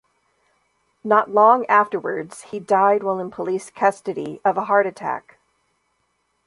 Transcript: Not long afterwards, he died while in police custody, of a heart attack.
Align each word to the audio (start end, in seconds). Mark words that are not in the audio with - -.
Not 1.03 1.29
long 1.29 1.63
afterwards, 1.67 2.45
he 2.45 2.59
died 2.59 3.03
while 3.03 3.19
in 3.19 3.29
police 3.29 3.69
custody, 3.69 4.41
of 4.43 4.57
a 4.57 4.65
heart 4.65 4.87
attack. 4.87 5.37